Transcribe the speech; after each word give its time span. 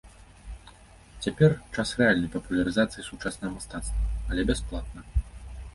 Цяпер 1.25 1.51
час 1.75 1.87
рэальнай 1.99 2.33
папулярызацыі 2.37 3.07
сучаснага 3.11 3.53
мастацтва, 3.61 4.01
але 4.31 4.41
бясплатна. 4.51 4.99